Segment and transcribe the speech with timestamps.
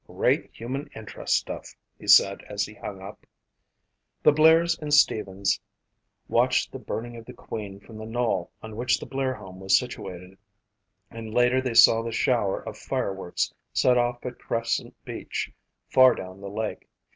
[0.07, 3.27] "Great human interest stuff," he said as he hung up.
[4.23, 5.59] The Blairs and Stevens
[6.27, 9.77] watched the burning of the Queen from the knoll on which the Blair home was
[9.77, 10.39] situated
[11.11, 15.51] and later they saw the shower of fireworks set off at Crescent Beach,
[15.87, 16.89] far down the lake.